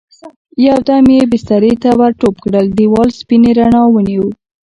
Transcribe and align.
يو 0.65 0.77
دم 0.87 1.05
يې 1.15 1.21
بسترې 1.31 1.73
ته 1.83 1.89
ور 1.99 2.11
ټوپ 2.19 2.35
کړل، 2.43 2.65
دېوال 2.77 3.09
سپينې 3.19 3.51
رڼا 3.59 3.81
ونيو. 3.93 4.27